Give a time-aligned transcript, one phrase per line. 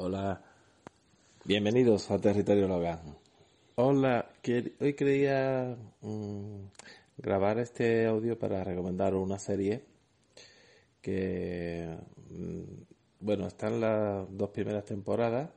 [0.00, 0.40] Hola,
[1.44, 3.18] bienvenidos a Territorio Logan.
[3.74, 4.30] Hola,
[4.78, 6.66] hoy quería mmm,
[7.16, 9.82] grabar este audio para recomendar una serie
[11.02, 11.98] que
[12.30, 12.62] mmm,
[13.18, 15.50] bueno, están las dos primeras temporadas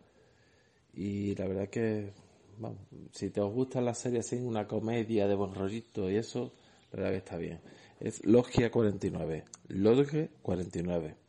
[0.96, 2.12] y la verdad que,
[3.12, 6.52] si te os gusta la serie así, una comedia de buen rollito y eso,
[6.92, 7.60] la verdad que está bien.
[8.00, 11.21] Es Logia 49, Logia 49.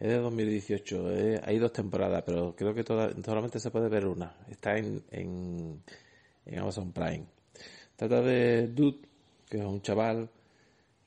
[0.00, 4.06] Es de 2018, eh, hay dos temporadas, pero creo que toda, solamente se puede ver
[4.06, 4.34] una.
[4.48, 5.82] Está en, en,
[6.58, 7.26] Amazon Prime.
[7.96, 9.06] Trata de Dude,
[9.46, 10.30] que es un chaval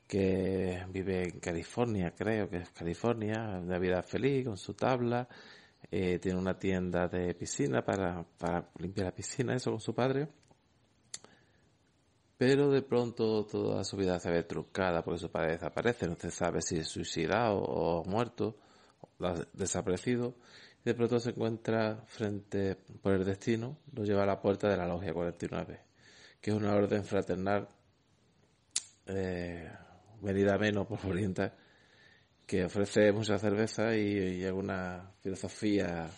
[0.06, 5.28] que vive en California, creo que es California, una vida feliz con su tabla,
[5.90, 10.28] eh, tiene una tienda de piscina para, para limpiar la piscina, eso con su padre.
[12.38, 16.30] Pero de pronto toda su vida se ve trucada porque su padre desaparece, no se
[16.30, 18.56] sabe si es suicidado o muerto,
[19.52, 20.34] desaparecido.
[20.80, 24.76] Y de pronto se encuentra frente por el destino, lo lleva a la puerta de
[24.76, 25.80] la Logia 49,
[26.40, 27.68] que es una orden fraternal
[29.06, 29.70] eh,
[30.20, 31.52] venida menos por Oriental,
[32.46, 36.08] que ofrece mucha cerveza y, y alguna filosofía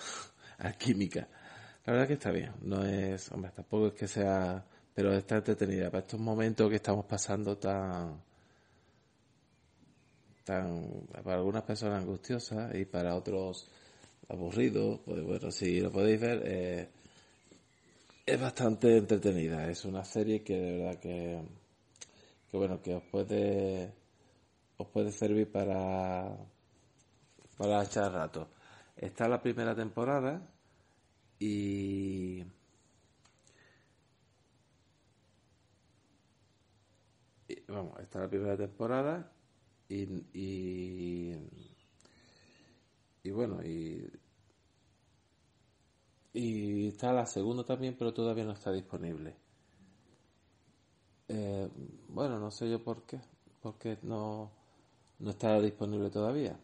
[0.58, 1.28] alquímica.
[1.84, 4.64] La verdad que está bien, no es, hombre, tampoco es que sea,
[4.94, 8.20] pero está entretenida para estos momentos que estamos pasando tan,
[10.46, 13.68] tan, para algunas personas angustiosas y para otros
[14.28, 16.88] aburridos, pues bueno, si lo podéis ver, eh,
[18.24, 21.42] es bastante entretenida, es una serie que de verdad que
[22.48, 23.92] que bueno, que os puede
[24.78, 26.36] os puede servir para
[27.58, 28.48] para echar rato.
[28.96, 30.40] Está la primera temporada
[31.40, 32.44] y
[37.68, 39.35] vamos, está la primera temporada
[39.88, 40.02] y,
[40.34, 41.36] y,
[43.22, 44.10] y bueno, y,
[46.32, 49.34] y está la segunda también, pero todavía no está disponible.
[51.28, 51.68] Eh,
[52.08, 53.20] bueno, no sé yo por qué,
[53.60, 54.50] porque no,
[55.18, 56.58] no está disponible todavía.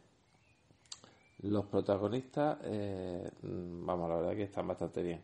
[1.43, 5.23] Los protagonistas, eh, vamos, la verdad que están bastante bien.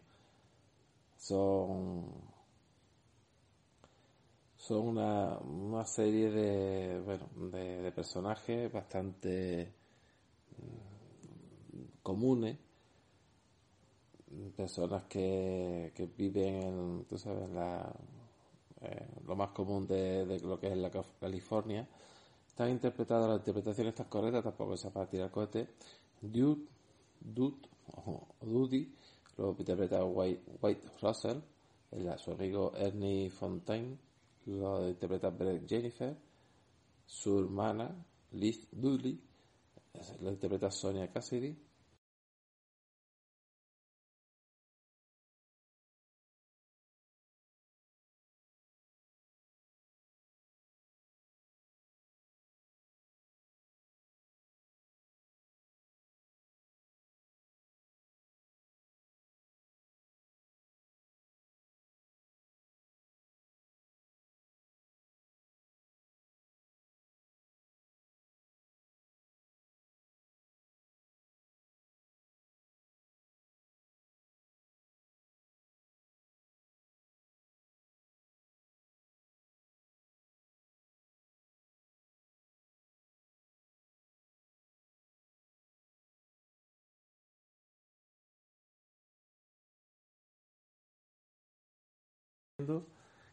[1.18, 2.04] Son,
[4.68, 9.72] son una, una serie de, bueno, de, personajes bastante
[10.58, 12.58] mm, comunes.
[14.54, 17.90] Personas que, que viven en, tú sabes, la,
[18.82, 21.88] eh, lo más común de, lo que es la California,
[22.46, 25.66] están interpretadas, la interpretación está correcta, tampoco es para tirar cohete.
[26.20, 26.66] Dude,
[27.20, 28.94] Dude, o Dudy,
[29.38, 31.38] lo interpreta White, White Russell,
[32.18, 33.96] su amigo Ernie Fontaine,
[34.48, 36.16] lo interpreta Brett Jennifer,
[37.04, 39.20] su hermana Liz Dooley,
[40.20, 41.67] lo interpreta Sonia Cassidy,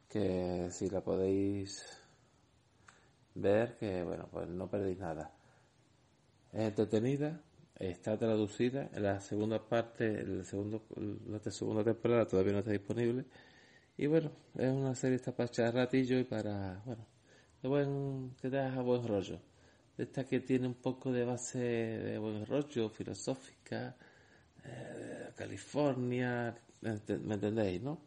[0.07, 1.83] que si la podéis
[3.33, 5.31] ver, que bueno, pues no perdéis nada.
[6.54, 7.42] Es entretenida
[7.80, 8.89] está traducida.
[8.94, 10.86] En la segunda parte, el segundo,
[11.27, 13.25] la segunda temporada todavía no está disponible.
[13.98, 17.06] Y bueno, es una serie esta para echar ratillo y para, bueno,
[17.63, 19.39] de buen, que te a buen rollo.
[19.98, 23.95] Esta que tiene un poco de base de buen rollo, filosófica,
[24.66, 28.01] eh, California, ¿me entendéis, no?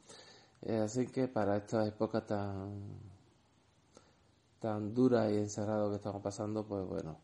[0.63, 3.09] Eh, así que para esta época tan
[4.59, 7.19] tan dura y encerrado que estamos pasando, pues bueno,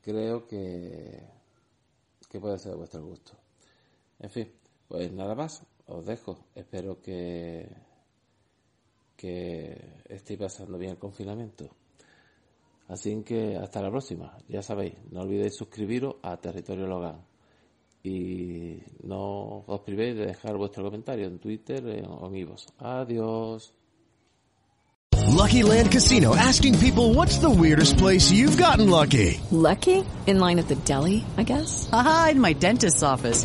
[0.00, 1.22] creo que,
[2.28, 3.32] que puede ser de vuestro gusto.
[4.20, 4.52] En fin,
[4.88, 6.46] pues nada más, os dejo.
[6.54, 7.68] Espero que,
[9.16, 11.68] que estéis pasando bien el confinamiento.
[12.88, 14.36] Así que hasta la próxima.
[14.48, 17.31] Ya sabéis, no olvidéis suscribiros a Territorio Logan.
[18.04, 22.66] Y no os privéis de dejar vuestro comentario en Twitter o en.
[22.78, 23.72] Adiós.
[25.28, 29.40] Lucky Land Casino asking people what's the weirdest place you've gotten lucky.
[29.50, 30.04] Lucky?
[30.26, 31.88] In line at the deli, I guess.
[31.92, 33.44] Aha, in my dentist's office.